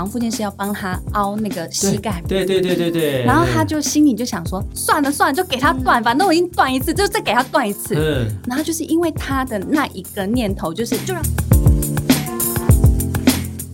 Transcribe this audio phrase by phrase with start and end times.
[0.00, 3.22] 像复健师要帮他凹那个膝盖，对对对对对。
[3.22, 7.94] 然后他就心里就想说，算了算了，就给他断，反正我已经断一次，就再给他断一次。
[7.94, 8.26] 嗯。
[8.46, 11.22] 然后就是因为他的那一个念头，就是就让。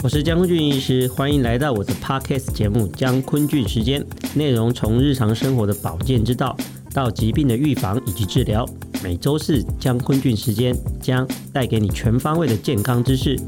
[0.03, 4.03] 我是江坤俊医师，欢迎来到我的 Podcast 节目《江坤俊时间》，
[4.35, 6.57] 内容从日常生活的保健之道
[6.93, 8.69] 到疾病的预防以及治疗。
[9.01, 13.39] 每周四江坤俊时间将带给你全方位的健康知识。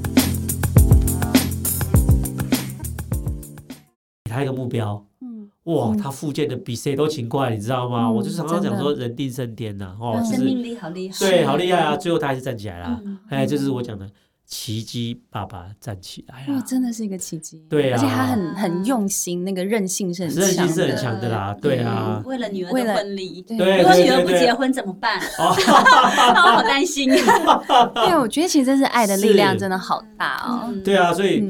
[4.28, 8.04] 给他一个目标，嗯，哇，他复健的比谁都勤快，你知道吗？
[8.04, 11.96] 嗯、我就常常讲说，人定胜天呐，哦，生命力好厉害，对，好厉害啊！
[11.96, 14.06] 最后他还是站起来了，嗯、哎，这、就是我讲的。
[14.50, 17.66] 奇迹爸爸站起来了，真的是一个奇迹。
[17.68, 21.54] 对啊，而且他很很用心，那个韧性是很强的，韧性是很强的啦。
[21.60, 25.20] 对啊，为了女儿的婚礼，对，如果女儿不结婚怎么办？
[25.36, 27.10] 那我好担心。
[27.92, 30.72] 对，我觉得其实这是爱的力量，真的好大哦。
[30.82, 31.44] 对啊，所以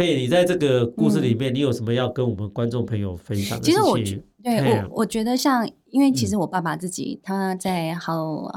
[0.00, 3.64] 佩，你在这个故事里面，你有什么要跟我们观众朋友分享的？
[3.64, 3.98] 其实我
[4.42, 8.50] 对我我觉得像，因为其实我爸爸自己他在好。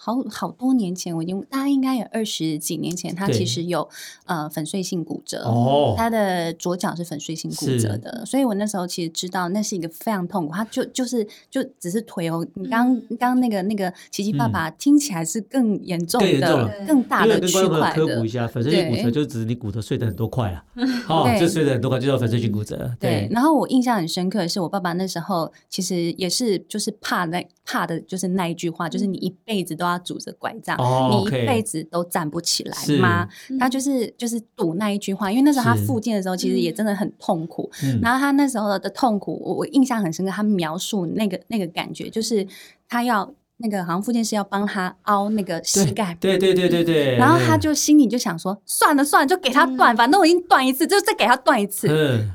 [0.00, 3.88] 好好多年前，我已经大概应该有二十几年前，他其实有
[4.26, 17.94] 呃粉碎性骨折，哦，他的左脚是粉碎性骨折的，所以我那时候其实知道那是一个非常痛苦，他就就是就只是腿哦，你刚刚那个那个奇奇爸爸听起来是更严重的、更大的区块的。
[17.94, 20.64] 科普一下，粉碎性骨折就只是你骨头碎的很多块啊，
[21.08, 22.94] 哦，就碎的很多块就叫粉碎性骨折。
[23.00, 29.98] 对，然后我印象很深刻的是，我爸爸那时候其实也是就是怕那怕的就是那一句话，就是你一辈子都要。
[30.08, 30.78] 拄着拐杖，
[31.10, 33.28] 你一辈子都站不起来吗？
[33.58, 37.70] 他就是就是赌那一句话，因为那时候他复健的时候，其实也真的很痛苦。
[38.00, 40.32] 然后他那时候的痛苦，我我印象很深刻。
[40.32, 42.46] 他描述那个那个感觉，就是
[42.88, 47.16] 他要那个好像复健是要帮他凹那个膝盖，对对对对对。
[47.16, 51.88] 然后他就心里就想说，算了算了，就给他断，反正我已经断一次，就再给他断一次。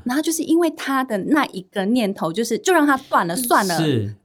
[0.04, 3.80] 然后就是因为他的那一个念头，就是就让他断了算了。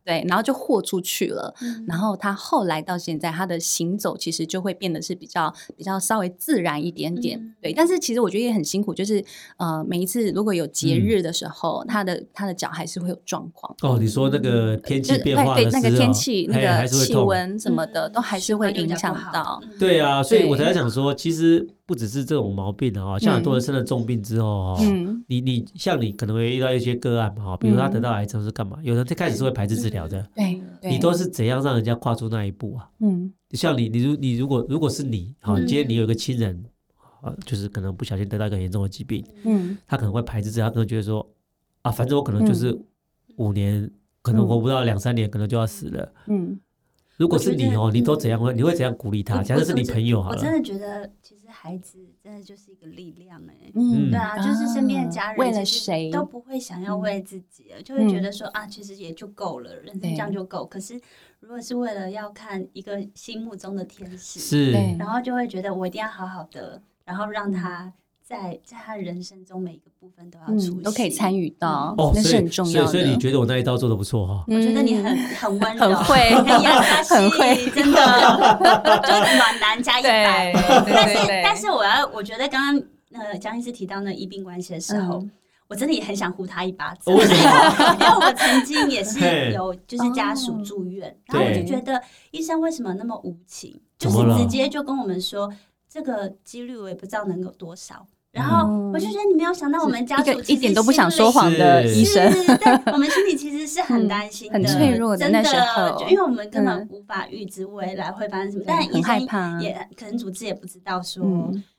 [0.10, 1.54] 对，然后就豁出去了。
[1.62, 7.40] 嗯、然后他后来到现在，他的行走其实就会变得是比较比较稍微自然一点点。
[7.40, 9.24] 嗯、对，但是其实我觉得也很辛苦，就是
[9.58, 13.76] 呃，每一次如果有节日的时候，嗯、他的他的脚还是会有状况。
[13.84, 19.62] 哦，你说那个天气变化对那个天气那个气温什么的，都还是会影响到。
[19.78, 21.68] 对啊，所以我才想说，其实。
[21.90, 28.78] 不只是这种毛病的哈，像很多人生了重病之后哈，嗯、你你像你可能会遇到一些个案嘛哈，比如他得到癌症是干嘛？
[28.78, 32.88] 嗯、有人最开始是会排斥治疗的，对，你都是怎样让人家跨出那一步啊？
[33.00, 36.64] 嗯，像你，你如你如果如果是你哈，今天你有一个亲人
[37.22, 41.28] 啊，就是可能不小心得到一个严重的疾病，嗯，他可能会排斥治疗，他可能觉得说
[41.82, 42.80] 啊，反正我可能就是
[43.38, 43.92] 五年，嗯、
[44.22, 46.60] 可能活不到两三年，可能就要死了，嗯。
[47.20, 48.40] 如果是你哦，你都怎样？
[48.56, 49.44] 你会怎样鼓励他？
[49.44, 50.38] 假设是你朋友好了。
[50.38, 53.70] 我真的觉得，其实孩子真的就是一个力量哎。
[53.76, 60.66] 嗯，对啊，就是身边的家人为了谁都不会想要为自己，就会觉得说啊，其实也就够了，人生这样就够。
[60.66, 60.98] 可是
[61.42, 67.92] 如果是为了要看一个心目中的天使，是，然后就会觉得我一定要好好的，然后让他。
[68.30, 72.92] 在在他人生中每一个部分都要出现，都可以参与到，那是很重要的。
[72.92, 74.44] 所以你觉得我那一刀做的不错哈？
[74.46, 77.98] 我觉得你很很温柔，很会，很 会，真的，
[79.02, 80.54] 就暖男加一百。
[80.86, 85.26] 但是但是我要，我觉得刚刚呃江医师提到那医病关系的时候，
[85.68, 87.16] 我真的也很想呼他一巴掌。
[87.16, 87.96] 为什么？
[88.00, 95.52] 因为我曾经也是有就是家属住院，然后我就觉得医生为什么那么无情，就是直接就跟我们说
[95.90, 98.06] 这个几率我也不知道能有多少。
[98.40, 111.22] 然后我就觉得你没有想到，我们家属一点都不想说谎的医生，对，我们心里其实是很担心的，很脆弱的那时候，因为我们根本无法预知未来会发生什么，但医生也可能主治也不知道说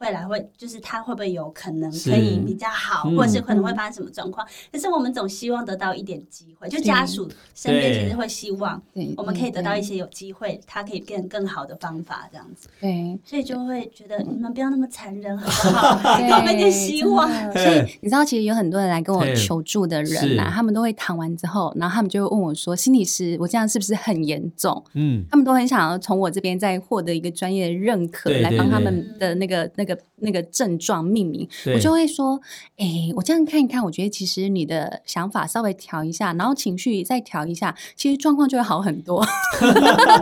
[0.00, 4.46] 未来会就是他会不会有可能可以比较好，或者是可能会发生什么状况。
[4.70, 8.80] 可是我们总希望得到一点机会，就家属身边其实会希望
[9.16, 12.68] 我们可以得到一些有机会，他可以变更好的方法这样子。
[12.80, 16.00] 对，所以就会觉得你们不要那么残忍，好不好？
[16.50, 31.48] 有点希望，所以你知道，其实有很多人来跟我求助的人呐，他们都会谈完之后，然后他们就会问我说：“心理师，我这样是不是很严重？”嗯，他们都很想要从我这边再获得一个专业的认可，来帮他们的那个、那个、那个症状命名。
[31.74, 32.40] 我就会说
[32.76, 39.24] ：“哎，我这样看一看，我觉得其实你的想法稍微调一下，然后情绪再调一下，其实状况就会好很多。”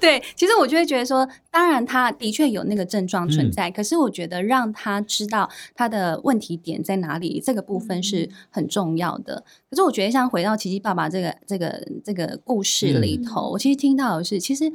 [0.00, 5.48] 对，其实我就会觉得说，当然他的确有那个症状存在，可是我觉得让他知道。
[5.74, 7.40] 他的问题点在哪里？
[7.44, 9.44] 这个部分是很重要的。
[9.68, 14.72] 可是我觉得，像回到奇迹爸爸这个这个这个故事里头，嗯、我其实听到的是，其实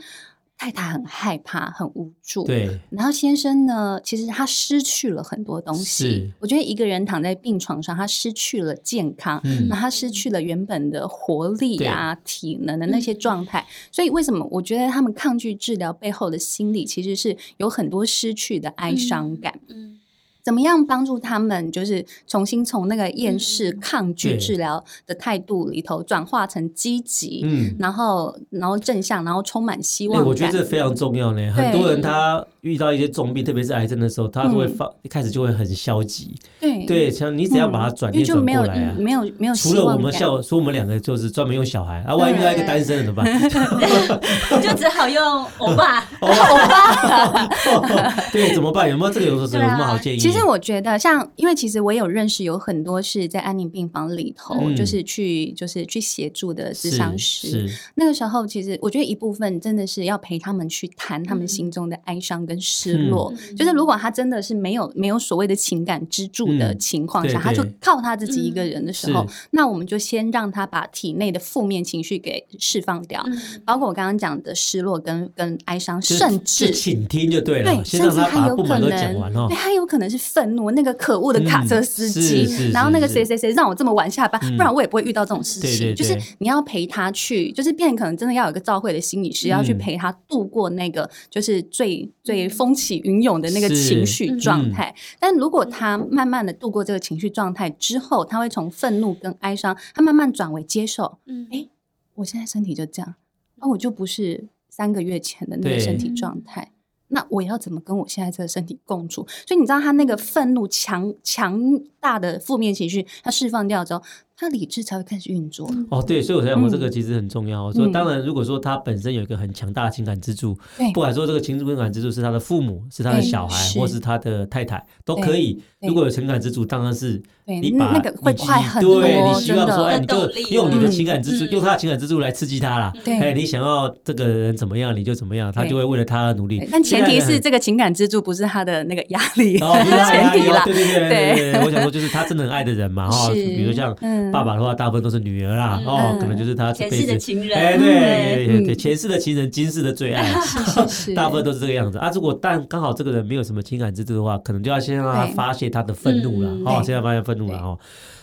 [0.62, 2.44] 太太很害怕，很无助。
[2.44, 5.84] 对，然后先生呢，其实他失去了很多东西。
[5.84, 13.66] 是，我觉得一个人躺在病床上，他失去了健康，嗯，那他失去了原本的活力啊、体能的那些状态。
[13.92, 19.60] 所以为什么我觉得他们抗拒治疗背后的心理，其实是有很多失去的哀伤感。
[19.68, 19.94] 嗯。
[19.94, 20.00] 嗯
[20.44, 30.26] 怎么样帮助他们，就是重新从那个厌世、抗拒治疗的态度里头转化成积极，嗯，然后然后正向，然后充满希望。
[30.26, 31.52] 我觉得这非常重要呢。
[31.52, 36.36] 很多人他遇到一些重病，特别是癌症的时候，他都会放一开始就会很消极。
[36.60, 39.56] 对对，像你只要把它转变转过来啊，没有没有。
[39.56, 44.62] 除了我们笑说我们两个就是专门用小孩，啊，万一遇到一个单身的怎么办？
[44.62, 48.16] 就只好用欧巴， 欧巴。
[48.31, 48.88] 对，怎么办？
[48.90, 50.19] 有没有这个有有什么好建议？
[50.19, 57.68] 其实我觉得，像因为其实我有认识有很多是在安宁病房里头，嗯、就是去就是去协助的咨商师。
[57.96, 63.33] 那个时候，其实我觉得一部分真的是要陪他们去谈他们心中的哀伤跟失落。
[63.50, 80.71] 嗯、就是如果他真的是没有没有所谓的情感支柱的情况下，嗯、他就靠他自己一个人的时候，嗯、那我们就先让他把体内的负面情绪给释放掉，嗯、包括我刚刚讲的失落跟跟哀伤，甚至倾听就对了，对，甚至他有可能，对，他有可能是愤怒。
[80.71, 85.94] 那个可恶的卡车司机，然后那个谁谁谁让我这么晚下班，不然我也不会遇到这种事情。
[85.94, 94.94] 就是你要陪他去，就是变可能真的要有一个照会的心理师，要去陪他度过那个就是最最风起云涌的那个情绪状态。
[95.20, 101.18] 但如果他慢慢的度过这个情绪状态之后，他会从愤怒跟哀伤，他慢慢转为接受。
[101.26, 101.68] 嗯，哎，
[102.16, 103.16] 我现在身体就这样，
[103.56, 106.72] 那我就不是三个月前的那个身体状态。
[107.14, 109.28] 那我要怎么跟我现在这个身体共处？
[109.46, 111.60] 所以你知道他那个愤怒强强
[112.01, 114.01] 大的负面情绪，他释放掉之后。
[114.42, 117.71] 他理智才会开始运作哦，对，所以我才讲说这个其实很重要。
[117.71, 120.57] 所以当然，如果说他本身有一个很强大的情感支柱，
[120.95, 125.62] 不管说这个情感支柱是他的父母、是他的小孩，或是他的太太，都可以。
[125.80, 129.00] 如果有情感支柱，当然是你把那个会快很多。
[129.00, 132.92] 对，你希望说，哎，你就用你的情感支柱，用他的情感支柱来刺激他啦。
[133.06, 136.68] 哎，你想要这个人怎么样，你就怎么样，他就会为了他而努力。
[136.71, 139.59] 但前提是这个情感支柱不是他的那个压力，
[140.09, 140.63] 前提啦。
[140.65, 143.96] 对对对对，我想说就是他真的很爱的人嘛， 哈，比如像。
[144.32, 150.34] 爸爸的话，大部分都是女儿啦，哦，可能就是他前世的情人，哎，对对，前世的情人，今世的最爱，
[151.14, 152.10] 大部分都是这个样子啊。
[152.14, 157.78] 如果但刚好这个人没有什么情感支柱的话，可能就要先让他发泄他的愤怒了，哦，先要发泄愤怒了哦。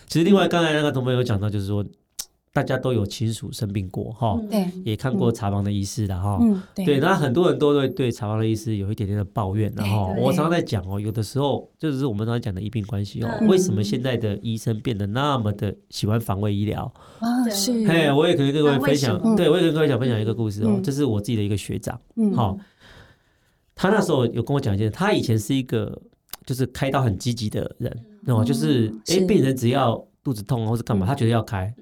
[0.06, 1.84] 其实另外刚才那个同朋友讲到，就是说。
[2.58, 6.40] 大家都有亲属生病过哈，对，也看过查房的医师的哈，
[6.74, 16.92] 对，那很多人都会对查房的医师有一点点的抱怨，然后我常常在讲哦，有的时候就是我们刚才讲的医病关系哦，为什么现在的医生变得那么的喜欢防卫医疗？
[17.20, 17.48] 啊？
[17.48, 21.96] 是，嘿，我也可以跟各位分享，对，我也跟各位想分享一个故事哦，这是我自己的一个学长，
[22.34, 22.58] 好，
[23.76, 25.96] 他那时候有跟我讲一件，他以前是一个
[26.44, 31.72] 就是开刀很积极的人，哦，就是哎，病人只要肚子痛或是干嘛，他觉得要开。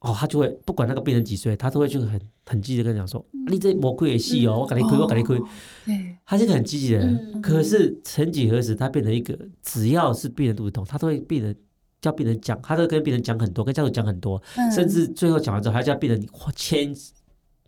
[0.00, 5.38] 哦，他就会不管那个病人几岁，他都会就很很积极的跟你讲说：“你这魔鬼也细哦，我赶紧亏，我赶紧亏。”
[5.84, 7.42] 对，他是个很积极的人。
[7.42, 11.54] 可是曾几何时，他变成一个只要是病人肚子痛，他都会病人
[12.00, 14.42] 叫病人讲，他都跟病人讲很多，跟家属讲很多，
[14.74, 16.26] 甚至最后讲完之后还叫病人
[16.56, 16.94] 签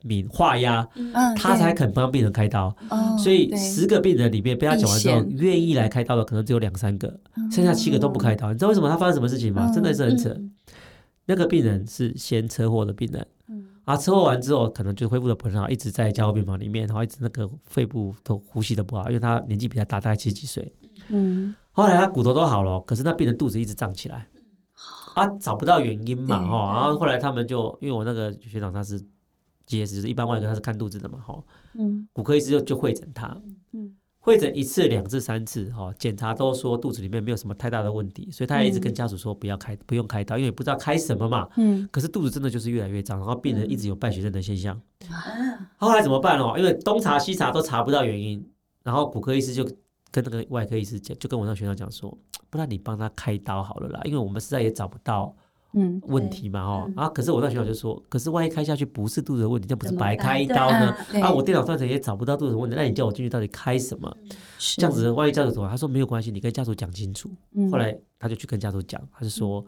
[0.02, 0.88] 名画押，
[1.36, 2.74] 他才肯帮病人开刀。
[3.22, 7.20] 所以十个病人里面被他讲完之后，愿意来开刀的可能只有两三个，
[7.52, 8.50] 剩下七个都不开刀。
[8.50, 9.70] 你知道为什么他发生什么事情吗？
[9.70, 10.34] 真的是很扯。
[11.26, 20.72] 那个病人是先车祸的病人，嗯，啊，车祸完之后可能就恢复的不很好，一直在加护病房里面，然后一直那个肺部都呼吸的不好，因为他年纪比较大，大概七十几岁，
[21.08, 24.28] 嗯，后来他骨头都好了，可是那病人肚子一直胀起来，
[25.14, 29.00] 啊，找不到原因嘛，哈，然后后来他们就因为我那个学长他是
[29.64, 31.42] 就是一般外科他是看肚子的嘛，哈，
[31.74, 33.40] 嗯，骨科医师就就会诊他，
[33.72, 33.96] 嗯。
[34.24, 41.48] 会诊一次、两次、三次，哈，检查都说肚子里面没有什么太大的问题，所以他也一直跟家属说不要开，不用开刀，因为不知道开什么嘛。
[41.56, 41.88] 嗯。
[41.90, 44.80] 可是肚子真的就是越来越胀，然后病人一直有败血症的现象。
[45.10, 45.68] 啊。
[45.76, 46.54] 后来怎么办哦？
[46.56, 48.48] 因为东查西查都查不到原因，
[48.84, 49.64] 然后骨科医师就
[50.12, 52.16] 跟那个外科医师讲，就跟我那学长讲说，
[52.48, 55.34] 不然你帮他开刀好了啦，因为我们实在也找不到。
[55.74, 60.94] 嗯，问题嘛，哈啊，可是我在学校就说，可是万一开下去不是肚子的问题，那不是白开一刀呢？
[61.22, 64.14] 啊，我电脑断层也找不到肚子的问题，那你叫我进去到底开什么？
[64.76, 65.68] 这样子，万一家属怎么？
[65.68, 67.30] 他说没有关系，你跟家属讲清楚。
[67.70, 69.64] 后来他就去跟家属讲，他就说，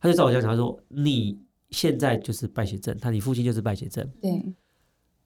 [0.00, 1.36] 他就照我这样讲，他说你
[1.70, 4.08] 现在就是败血症，他你父亲就是败血症。
[4.22, 4.54] 对，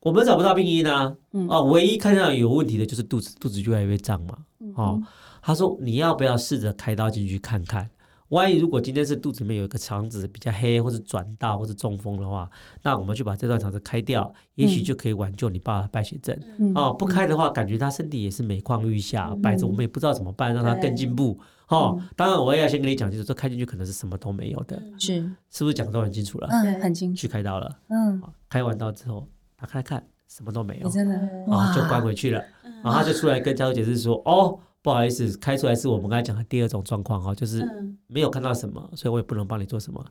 [0.00, 1.14] 我们找不到病因呢，
[1.48, 4.38] 啊，唯一看上有问题的就是肚子，肚子越来越胀嘛。
[4.76, 5.02] 哦，
[5.42, 7.90] 他说你要不要试着开刀进去看看？
[8.32, 12.50] 万一如果今天是肚子里面有一个肠子比较黑，或者转大，或者中风的话，
[12.82, 16.34] 那我们就把这段肠子开掉，也许就可以挽救你爸爸败血症。
[16.74, 21.38] 哦，不开的话，感觉他身体也是每况愈下，摆着我们也不知道怎么办，让他更进步。
[21.68, 25.20] 哦，当然我也要先跟你讲清楚，这开进去可能是什么都没有的，是。
[25.50, 26.48] 是不是讲的都很清楚了？
[26.50, 27.20] 嗯，很清楚。
[27.20, 29.28] 去开刀了，嗯，开完刀之后
[29.60, 31.14] 打开来看，什么都没有，真的，
[31.54, 32.42] 啊，就关回去了，
[32.82, 34.58] 然后他就出来跟家属解释说，哦。
[34.82, 37.64] 不好意思，开出来是我们刚才讲的第二种状况哈，就是
[38.08, 40.04] 没有看到什么，所以我也不能帮你做什么。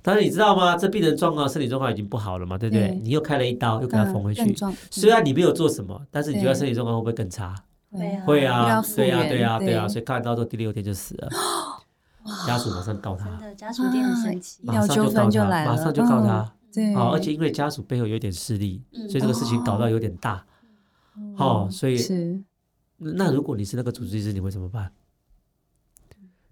[0.00, 0.76] 但是你知道吗？
[0.76, 2.98] 这病人状况身体状况已经不好了嘛，对不对？
[3.02, 4.56] 你又开了一刀，又给他缝回去。
[4.90, 7.54] 虽然你没有做什么，但是你觉得身体状况会不会更差？
[8.26, 9.86] 会啊，对啊，对啊，对啊。
[9.86, 11.28] 所以看完刀之后第六天就死了。
[12.46, 16.50] 家属马上告他，家属一定很生气，马上就告他，马上就告他。
[16.72, 20.42] 对，而且因为家属背后有点势力，所以这个事情搞到有点大。
[21.36, 22.42] 好，所以是。
[23.12, 24.90] 那如果你是那个主治医师，你会怎么办？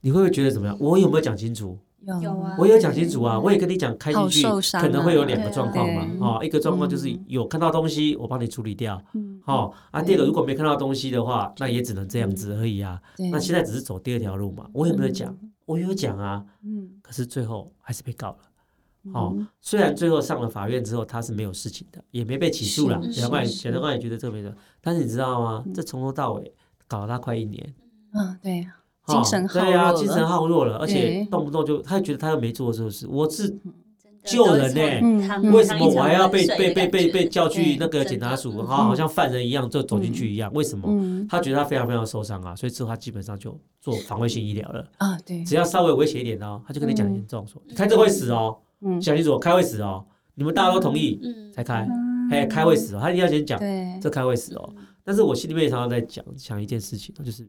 [0.00, 0.76] 你会不会觉得怎么样？
[0.80, 1.78] 我有没有讲清楚？
[2.04, 3.38] 有啊，我有讲清楚啊。
[3.38, 4.42] 我也跟你讲，开进去
[4.78, 6.09] 可能会有两个状况嘛。
[6.21, 9.00] 哦，一个状况就是有看到东西，我帮你处理掉。
[9.44, 13.00] 好啊，第二个如果没看到东西的话，那也只能这样子而已啊。
[13.30, 14.68] 那现在只是走第二条路嘛。
[14.73, 15.38] 我有没有讲？
[15.64, 16.44] 我有讲啊。
[16.64, 16.90] 嗯。
[17.00, 18.38] 可是最后还是被告了。
[19.12, 23.00] 哦，虽然最后上了法院之后他是没有事情的，也没被起诉了。
[23.09, 24.54] 检察官，检察官也觉得这个没什么。
[24.80, 25.64] 但是你知道吗？
[25.75, 26.54] 这从头到尾
[26.87, 27.75] 搞了他快一年。
[28.14, 28.66] 嗯，对，
[29.06, 29.71] 精神耗弱了。
[29.71, 33.09] 对啊，精神耗弱了，而且动不动就他觉得他又没做错事。
[33.09, 33.52] 我是
[34.25, 38.56] 救人呢，为什么我还要被被被被被叫去那个检察署？
[38.59, 40.49] 啊，好像犯人一样就走进去一样。
[40.54, 41.26] 为什么？
[41.28, 44.87] 他觉得他非常非常受伤啊，所以之后他基本上就做防卫性医疗了。
[44.99, 48.56] 啊，对，只要稍微危险一点哦，他就跟你讲严重，说你开这会死哦。
[48.83, 51.21] 嗯，讲清楚，开会死哦，你们大家都同意
[51.53, 51.89] 才开，
[52.31, 53.99] 哎，开会死哦，他一定要先讲，对。
[54.01, 54.75] 这开会死哦。
[55.05, 57.49] 但是我心里面也常常在讲，想一件事情，就是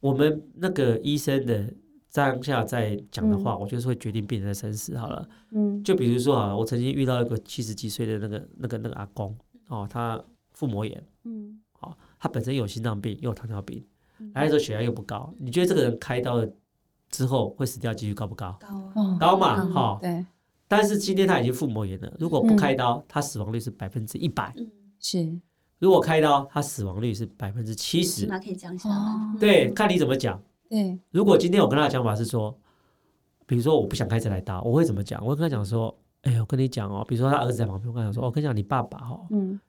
[0.00, 1.72] 我们那个医生的
[2.12, 4.96] 当下在讲的话，我觉得是会决定病人的生死。
[4.96, 9.36] 好了，嗯，就比如说啊，我曾经遇到一个七十几岁的那个那个那个阿公
[9.68, 13.84] 哦，他腹膜炎，嗯，哦，他本身有心脏病，又有糖尿病，
[14.34, 16.52] 来的时候血压又不高，你觉得这个人开刀的？
[17.12, 18.58] 之后会死掉几率高不高？
[18.60, 19.98] 高，高嘛，哈。
[20.02, 20.26] 对。
[20.66, 24.52] 但是今天他已经腹膜炎了，如果不开刀，他死亡率是百分之一百。
[24.98, 25.38] 是。
[25.78, 28.24] 如果开刀，他死亡率是百分之七十。
[28.26, 28.88] 那可以讲一下。
[29.38, 30.40] 对，看你怎么讲。
[30.70, 30.98] 对。
[31.10, 32.56] 如果今天我跟他的讲法是说，
[33.46, 35.22] 比如说我不想开这台刀，我会怎么讲？
[35.22, 39.20] 我会跟他讲说，哎，我跟你讲哦，比如说他儿子在旁边，我跟他讲说，我跟你讲，你爸爸哈，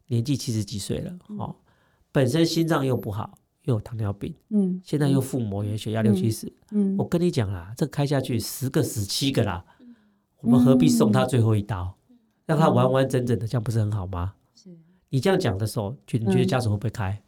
[0.08, 1.54] 年纪七十几岁了，哦，
[2.14, 3.38] 本身心脏又不好。
[3.64, 9.64] 又有糖尿病，嗯，现在又腹膜炎，血压六七十，嗯，我跟你讲啦，这开下去十个十七个啦，
[10.42, 11.96] 我们何必送他最后一刀，
[12.46, 14.34] 让他完完整整的，这样不是很好吗？
[14.54, 14.70] 是，
[15.10, 17.22] 你这样讲的时候，觉你觉得家属会不会开？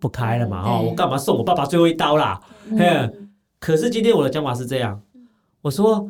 [0.00, 2.40] 不开了嘛，哈，我干嘛送我爸爸最后一刀啦？
[2.70, 3.10] 嘿，
[3.58, 5.02] 可是今天我的讲法是这样，
[5.60, 6.08] 我说，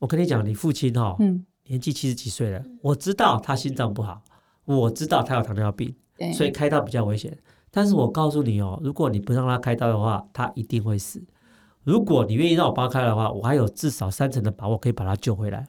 [0.00, 1.16] 我跟你讲，你父亲哈，
[1.66, 4.20] 年纪七十几岁了，我知道他心脏不好，
[4.64, 5.94] 我知道他有糖尿病，
[6.34, 7.38] 所以开刀比较危险。
[7.70, 11.22] 但是我告诉你哦，如果你不让他开刀的话，他一定会死。
[11.84, 15.66] 如果你愿意让我帮他开的话，我还有至少三成的把握可以把他救回来。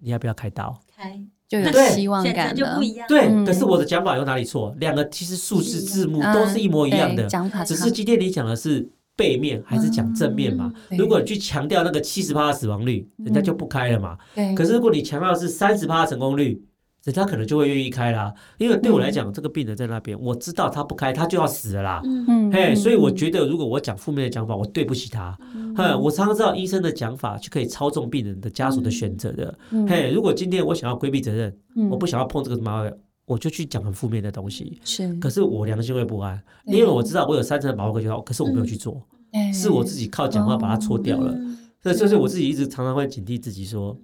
[0.00, 0.78] 你要不要开刀？
[0.94, 3.06] 开就有希望感就不一样。
[3.08, 4.74] 对，可是我的讲法有哪里错？
[4.78, 7.28] 两个其实数字字幕都是一模一样的，
[7.64, 10.72] 只是今天你讲的是背面还是讲正面嘛？
[10.90, 14.16] 如果你去强调那个七十趴的死亡率，人家就不开了嘛。
[14.56, 16.64] 可是如果你强调的是三十趴的成功率。
[17.04, 22.00] 人家可能就会愿意开啦，因为对我来讲，嗯、这个病人在那边，我知道他不开，他就要死了啦。
[22.04, 25.36] 嗯嘿，所以我觉得，如果我讲负面的讲法，我对不起他。
[25.52, 29.58] 嗯、哼，我常常知道医生的讲法就可以操纵病人的家属的选择的。
[29.70, 32.88] 嗯、嘿，如果今天我想要规避责任，嗯、我不想要碰这个什么，
[33.24, 34.80] 我就去讲很负面的东西。
[34.84, 41.32] 是，可是我良心会不安，因为我知道我有三成的把握可以做，可是我没有去做，嗯、是我自己靠讲话把它搓掉了。
[41.34, 43.98] 嗯、所以，就是我自己一直常常会警惕自己说，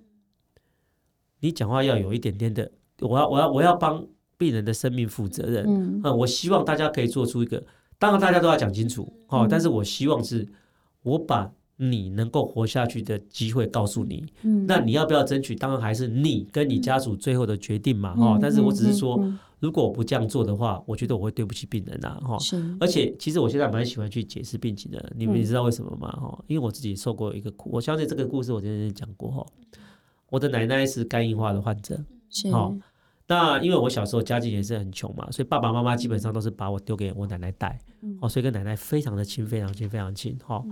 [1.39, 2.69] 你讲话要有一点点的。
[3.01, 4.05] 我要我要我要帮
[4.37, 5.65] 病人的生命负责任，
[6.03, 7.63] 嗯，我希望大家可以做出一个，
[7.99, 10.47] 当然大家都要讲清楚，哦，但是我希望是，
[11.03, 15.55] 我把你能够活下去的机会告诉你，嗯，那你要不要争取？
[15.55, 19.21] 当然还是你跟你家属最后的决定嘛，哈，但是我只是说，
[19.61, 26.11] 如果我不这样做的话，我觉得我会对不起病人呐，哈，是，而且其实我现在蛮喜欢去解释病情的，你们你知道为什么吗？
[26.11, 29.47] 哈，因为我自己受过一个苦，我相信这个故事我之前讲过哈，
[30.31, 31.99] 我的奶奶是肝硬化的患者。
[32.31, 32.75] 是，好，
[33.29, 37.79] 那因为我小时候家境也是很穷嘛，所以爸爸妈妈基本上都是把我丢给我奶奶带，
[38.23, 40.65] 哦，所以跟奶奶非常的亲，非常亲，非常亲，哈。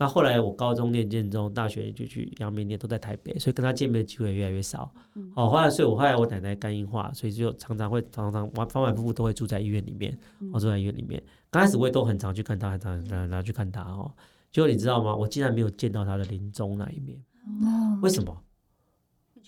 [0.00, 4.90] 那后来我高中念建中，大学就去阳明念，都在台北，所以跟他见面的机会越来越少。
[5.34, 10.16] 哦，后来所以我后来我奶奶肝硬化，所以就常常会常常反反复复都会住在医院里面，
[10.52, 11.22] 我住在医院里面。
[11.50, 14.10] 刚开始我也都很常去看他，很常很常去看他，哦。
[14.50, 15.14] 结果你知道吗？
[15.14, 17.18] 我竟然没有见到他的临终那一面。
[17.60, 18.34] 哦为什么？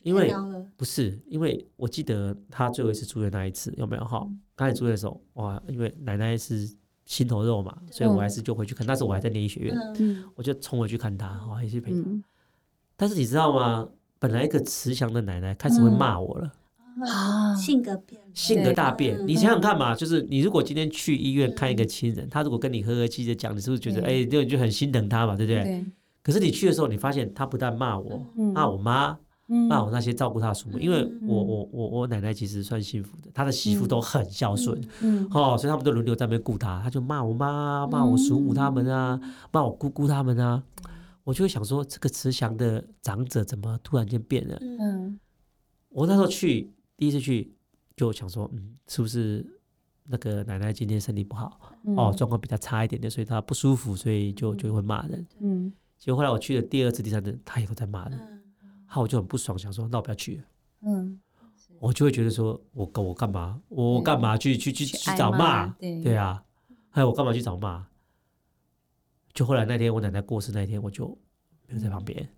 [0.02, 0.32] 因为
[0.76, 4.26] 不是，因为我记得他最后一次住院那一次有没有哈？
[4.54, 6.68] 刚才住院的时候，哇，因为奶奶是
[7.04, 8.86] 心头肉嘛，所以我还是就回去看。
[8.86, 9.76] 那时候我还在念医学院，
[10.34, 12.08] 我就冲回去看他，我还去陪他。
[12.96, 13.88] 但是你知道吗？
[14.18, 16.52] 本来一个慈祥的奶奶开始会骂我了。
[17.06, 19.26] 啊，性格变，性格大变。
[19.26, 25.84] 你想想看嘛，就是你如果今天去医院看一个亲人，他如果跟你和和气气的讲，你是不是觉得哎，就就很心疼他嘛，对不对？
[26.22, 29.18] 可是你去的时候，你发现他不但骂我，骂我妈，
[29.68, 39.20] 骂我那些照顾他的叔母，因为我我我我奶奶其实算幸福的，她的媳妇都很孝顺，嗯哦，所以他们都轮流在那边顾他，他就骂我妈，骂我叔母他们啊，
[39.52, 40.62] 骂我姑姑他们啊，
[41.24, 44.58] 我就会想说，这个慈祥的长者怎么突然间变了？
[44.60, 45.18] 嗯，
[45.88, 46.72] 我那时候去。
[47.00, 47.56] 第一次去
[47.96, 49.42] 就想说，嗯，是不是
[50.04, 55.26] 那个奶奶今天身体不好，嗯、哦，状况比较差一点点，所以她不舒服，所以就就会骂人。
[55.38, 58.24] 嗯，结果后来我去了第二次、第三次，她也都在骂人，好、
[58.94, 60.42] 嗯，我就很不爽，想说那我不要去了。
[60.82, 61.20] 嗯，
[61.78, 63.60] 我就会觉得说，我我干嘛？
[63.68, 65.66] 我干嘛去去去去找骂？
[65.78, 66.42] 对对啊，
[66.90, 67.86] 还有我干嘛去找骂？
[69.32, 71.06] 就后来那天我奶奶过世那天，我就
[71.68, 72.28] 没有在旁边。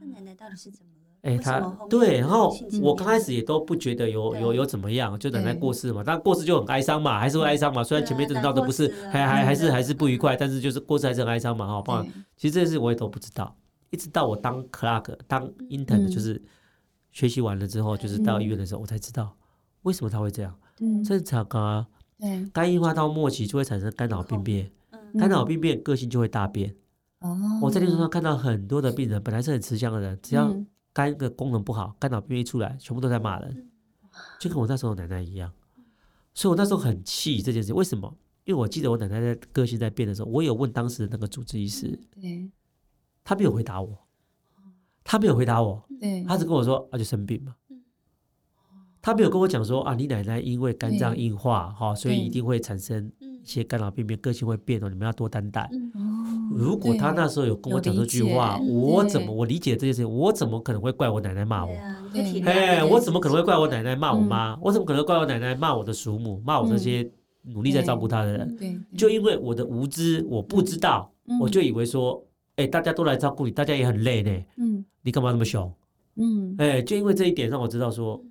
[0.00, 0.90] 那奶奶到底是怎么？
[1.22, 7.84] 哎，他对，然后我刚开始也都不觉得有有有怎么样，就奶奶过世嘛，但过世就很哀伤嘛，还是会哀伤嘛。
[7.84, 11.82] 虽然前面阵闹的不是，还还还是还是不愉快，但是就是过世还是很哀伤嘛，哈。
[11.82, 12.02] 不然
[12.38, 13.54] 其实这件事我也都不知道，
[13.90, 16.40] 一直到我当 clerk 当 intern 的就是
[17.12, 19.36] 学习完了之后，就是到医院的时候，我才知道
[19.82, 20.56] 为什么他会这样。
[21.04, 21.86] 正常啊，
[22.52, 24.70] 肝硬化到末期就会产生肝脑病变，
[25.18, 26.74] 肝脑病变个性就会大变。
[27.20, 30.56] 哦，我在临床上看到很多的病人，本来是很慈祥的人，只要
[30.92, 33.68] 肝的功能不好，肝脑病变一出来，全部都在骂人，
[34.38, 35.52] 就跟我那时候奶奶一样。
[36.32, 38.16] 所以我那时候很气这件事，为什么？
[38.44, 42.50] 因为我记得我奶奶在个性在变的时候，我有问当时的那个主治医师，对，
[43.30, 43.96] 他没有回答我，
[45.04, 47.54] 他没有回答我，对，他只跟我说，啊就生病嘛，
[49.00, 53.12] 他没有跟我讲说啊，你奶奶因为肝脏硬化哈，所以一定会产生。
[53.42, 55.68] 一些肝脑病变，个性会变哦，你们要多担待。
[56.50, 61.72] 如果他那时候有跟我讲这句话，我怎么我理解这件事情，我怎么可能会怪我奶奶骂我？
[62.44, 64.58] 哎，我怎么可能会怪我奶奶骂我妈？
[64.60, 67.10] 我怎么可能怪我奶奶骂我的叔母，骂我这些
[67.44, 68.84] 努力在照顾他的人？
[68.94, 72.22] 就因为我的无知，我不知道，我就以为说，
[72.60, 74.44] 哎，大家都来照顾你，大家也很累呢。
[74.58, 75.72] 嗯，你干嘛那么凶？
[76.16, 78.22] 嗯，哎，就因为这一点让我知道说，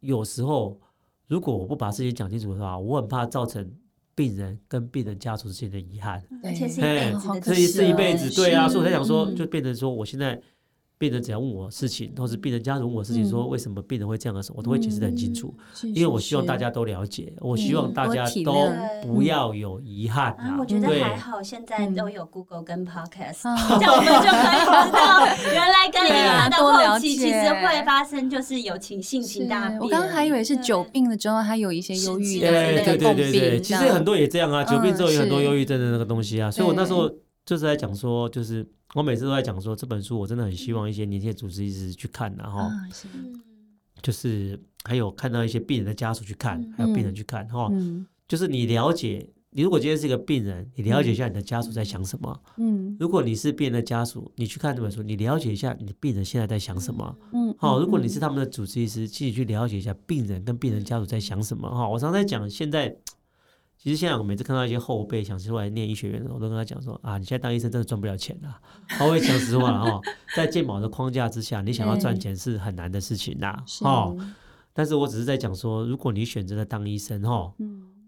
[0.00, 0.78] 有时候
[1.26, 3.70] 如果我不把事情讲清楚的话，我很怕造成。
[4.12, 10.38] 病人跟病人家属之间的遗憾，而且是一辈子，这是一辈子，对啊，所以我才想说，就变成说，我现在。
[11.00, 18.68] 病人只要问我事情，或是病人家属问我事情，说为什么病人会这样的时候，我都会解释的很清楚，因为我希望大家都了解，我希望大家都
[19.02, 20.58] 不要有遗憾啊。
[20.60, 23.44] 我觉得还好，现在都有 Google 跟 Podcast，
[23.78, 29.80] 这样我们就可以知道，原来跟你妈的后期其实会发生，就是有情性情大变。
[29.80, 37.10] 我刚刚还以为是久病了之后，还有一些忧郁的那个共病，其实很多也这样啊，久病之后有很多忧郁症的那个东西啊，所以我那时候
[37.44, 38.66] 就是在讲说，就是。
[38.96, 42.68] 我每次都在讲说，这本书我真的很希望一些年轻的主治医师去看，然后
[44.02, 47.70] 就是还有看到一些病人的家属去看，还有病人去看哈，
[48.26, 61.88] 就是你了解，你如果今天是一个病人，你了解一下你的家属在想什么，嗯，如果你是病人的家属，你去看这本书，你了解一下你的病人现在在想什么，嗯，好，如果你是他们的主治医师，自己去了解一下病人跟病人家属在想什么哈。
[61.88, 62.96] 我常常在讲现在。
[63.82, 68.60] 其实现在我每次看到一些后辈想出来念医学院的，我都跟他讲说啊，你现在当医生真的赚不了钱啊。
[69.00, 70.00] 我会讲实话了哈，
[70.36, 73.56] 在健保的框架之下，你想要赚钱是很难的事情呐。
[73.80, 74.14] 哦，
[74.74, 77.54] 但是我只是在讲说，如果你选择了当医生哈，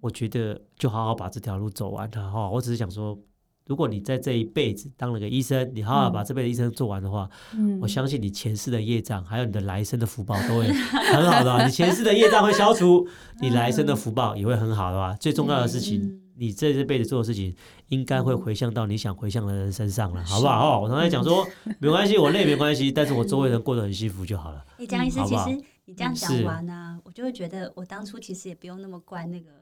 [0.01, 2.51] 我觉得就好好把这条路走完了哈。
[2.51, 3.19] 我只是想说。
[3.67, 11.65] 如果你在这一辈子当了个医生，你好好把这辈子医生做完的话，嗯、我相信你前世的业障，还有你的来生的福报都会很好的。
[11.65, 13.07] 你前世的业障会消除，
[13.41, 15.17] 你来生的福报也会很好的吧？
[15.21, 17.55] 最重要的事情，嗯、你这这辈子做的事情，
[17.89, 20.81] 应该会回向到你想回向的人身上了，好不好？
[20.81, 21.47] 我常常讲说，
[21.79, 24.65] 没关系，我累没关系，但是我周围人过得很幸福就好了。
[24.79, 29.62] 哎，江医师，其实你这样讲完呢，我就会觉得，我当初其实也不用那么怪那个。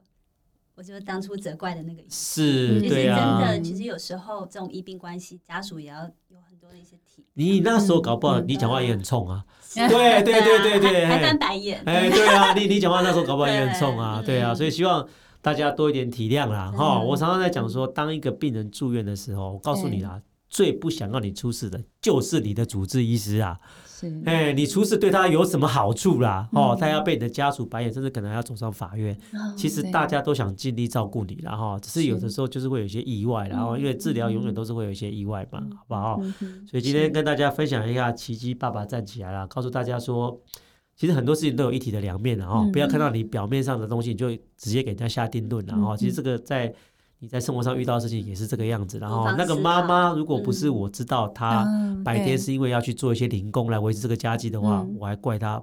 [0.80, 7.22] 我就是当初责怪的那个，是，对啊，真的，其实有时候这种医病关系，家属也要有很多的一些体。
[7.34, 9.44] 你那时候搞不好，你讲话也很冲啊，
[9.76, 15.06] 对对对对对，还翻白眼，哎，对啊，你你讲话那时候搞不好也很冲啊，对啊，所以希望
[15.42, 16.98] 大家多一点体谅啦，哈。
[16.98, 20.18] 我常常在讲说，当一个病人住院的时候，我告诉你啦，
[20.50, 23.58] 最不想要你出事的，就是你的主治医师啊。
[24.24, 26.48] 哎，你出事对他有什么好处啦？
[26.52, 29.16] 哦，他要被你的家属白眼，甚至可能要走上法院。
[29.56, 36.18] 其实大家都想尽力照顾你，然后只是有的时候就是会有一些意外，然后因为治疗永远都是会有一些意外嘛，好不好？
[36.66, 40.40] 所以今天跟大家分享一下，奇迹爸爸站起来了，告诉大家说，
[40.96, 46.74] 其实很多事情都有一体的两面，然后不要看到你表面上的东西，你就直接给人家下定论，然后其实这个在。
[47.22, 51.66] 你在生活上遇到的事情也是这个样子，然后那个妈妈如果不是我知道她
[52.02, 55.62] 白天是因为要去做一些零工来维持这个家计的话，我还怪她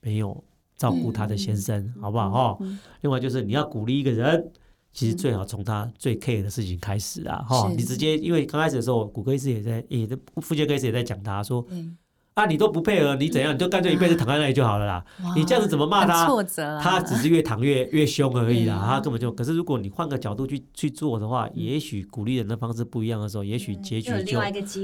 [0.00, 0.44] 没有
[0.76, 2.54] 照顾她的先生，好不好？
[2.54, 2.58] 哈，
[3.02, 4.50] 另外就是你要鼓励一个人，
[4.92, 11.64] 其实最好从他最 care 的事情开始啊，哈，你直接因为刚开始的时候，谷歌一直也在，也的妇产科医师也在讲他说。
[12.38, 13.52] 啊，你都不配合，你怎样？
[13.52, 15.04] 你就干脆一辈子躺在那里就好了啦。
[15.34, 16.24] 你这样子怎么骂他？
[16.24, 18.80] 挫折，他只是越躺越越凶而已啦。
[18.86, 24.38] 他根本就，可是如果你换个角度去去做的话，也许鼓励人的方式不一样的时候，也许结局就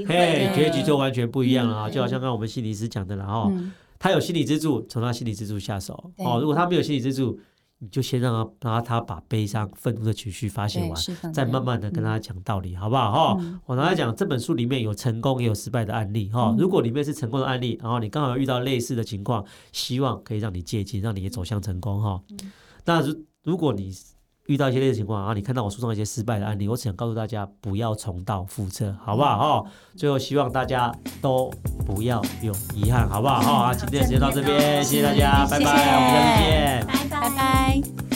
[0.05, 1.89] 嘿，结局就完全不一样了啊！
[1.89, 3.49] 就好像刚刚我们心理师讲的然后，
[3.97, 6.39] 他有心理支柱，从他心理支柱下手哦。
[6.41, 7.39] 如果他没有心理支柱，
[7.85, 13.35] 你就先让他，让他把悲伤、愤怒的情绪发泄完，再慢慢的跟他讲道理，好不好？
[13.35, 16.55] 哈，我跟他讲，这本书里面有成功也有失败的案例，哈。
[16.57, 22.19] 如果里面是成功的案例，然后你刚好遇到类似的情况，希望可以让你借鉴，让你也走向成功，哈。
[22.85, 23.93] 那如如果你
[24.47, 29.69] 遇到一些类似情况啊，你看到我书上一些失败的案例，我只想告诉大家不要重蹈覆辙，好不好哈？
[29.95, 31.51] 最后希望大家都
[31.85, 33.51] 不要有遗憾，好不好哈？
[33.67, 38.14] 啊，今天时间到这边，谢谢大家，拜拜，我们下次见，拜拜。